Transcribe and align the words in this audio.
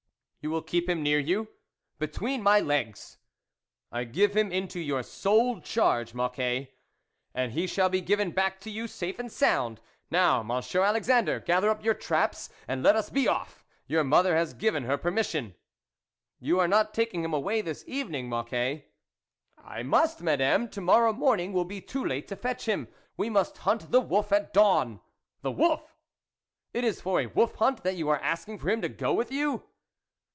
"You 0.43 0.49
will 0.49 0.63
keep 0.63 0.89
him 0.89 1.03
near 1.03 1.19
you?"" 1.19 1.49
Between 1.99 2.41
my 2.41 2.59
legs."" 2.59 3.19
I 3.91 4.05
give 4.05 4.35
him 4.35 4.51
into 4.51 4.79
your 4.79 5.03
sole 5.03 5.59
charge, 5.61 6.15
Mocquet." 6.15 6.69
"And 7.35 7.51
he 7.51 7.67
shall 7.67 7.89
be 7.89 8.01
given 8.01 8.31
back 8.31 8.59
to 8.61 8.71
you 8.71 8.87
safe 8.87 9.19
and 9.19 9.31
sound. 9.31 9.79
Now, 10.09 10.41
Monsieur 10.41 10.81
Alex 10.81 11.07
andre, 11.11 11.41
gather 11.43 11.69
up 11.69 11.85
your 11.85 11.93
traps, 11.93 12.49
and 12.67 12.81
let 12.81 12.95
us 12.95 13.11
be 13.11 13.27
off; 13.27 13.63
your 13.85 14.03
mother 14.03 14.35
has 14.35 14.55
given 14.55 14.85
her 14.85 14.97
permis 14.97 15.29
sion." 15.29 15.53
"You 16.39 16.59
are 16.59 16.67
not 16.67 16.91
taking 16.95 17.23
him 17.23 17.35
away 17.35 17.61
this 17.61 17.83
evening, 17.85 18.27
Mocquet."" 18.27 18.85
I 19.63 19.83
must, 19.83 20.23
Madame, 20.23 20.69
to 20.69 20.81
morrow 20.81 21.13
morning 21.13 21.53
will 21.53 21.65
be 21.65 21.81
too 21.81 22.03
late 22.03 22.27
to 22.29 22.35
fetch 22.35 22.65
him; 22.67 22.87
we 23.15 23.29
must 23.29 23.59
hunt 23.59 23.91
the 23.91 24.01
wolf 24.01 24.31
at 24.33 24.53
dawn." 24.53 25.01
"The 25.43 25.51
wolf! 25.51 25.95
it 26.73 26.83
is 26.83 26.99
for 26.99 27.21
a 27.21 27.27
wolf 27.27 27.53
hunt 27.57 27.83
that 27.83 27.95
you 27.95 28.09
are 28.09 28.19
asking 28.21 28.57
for 28.57 28.71
him 28.71 28.81
to 28.81 28.89
go 28.89 29.13
with 29.13 29.31
you? 29.31 29.67